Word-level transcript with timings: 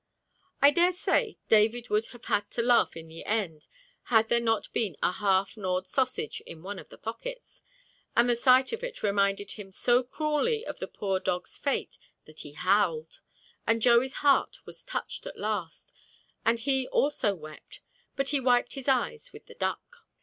I 0.63 0.71
daresay 0.71 1.37
David 1.47 1.89
would 1.91 2.07
have 2.07 2.25
had 2.25 2.49
to 2.53 2.63
laugh 2.63 2.97
in 2.97 3.07
the 3.07 3.23
end, 3.23 3.67
had 4.05 4.29
there 4.29 4.39
not 4.39 4.73
been 4.73 4.95
a 5.03 5.11
half 5.11 5.55
gnawed 5.55 5.85
sausage 5.85 6.41
in 6.47 6.63
one 6.63 6.79
of 6.79 6.89
the 6.89 6.97
pockets, 6.97 7.61
and 8.15 8.27
the 8.27 8.35
sight 8.35 8.73
of 8.73 8.83
it 8.83 9.03
reminded 9.03 9.51
him 9.51 9.71
so 9.71 10.01
cruelly 10.01 10.65
of 10.65 10.79
the 10.79 10.87
poor 10.87 11.19
dog's 11.19 11.55
fate 11.59 11.99
that 12.25 12.39
he 12.39 12.53
howled, 12.53 13.19
and 13.67 13.79
Joey's 13.79 14.15
heart 14.25 14.57
was 14.65 14.83
touched 14.83 15.27
at 15.27 15.37
last, 15.37 15.93
and 16.43 16.57
he 16.57 16.87
also 16.87 17.35
wept, 17.35 17.81
but 18.15 18.29
he 18.29 18.39
wiped 18.39 18.73
his 18.73 18.87
eyes 18.87 19.31
with 19.31 19.45
the 19.45 19.53
duck. 19.53 20.07